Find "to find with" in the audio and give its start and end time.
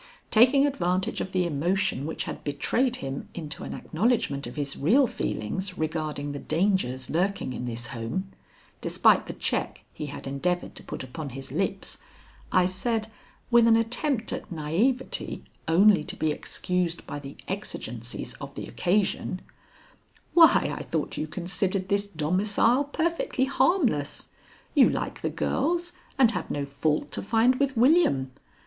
27.11-27.77